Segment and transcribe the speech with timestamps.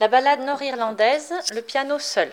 [0.00, 2.30] La ballade nord-irlandaise, le piano seul.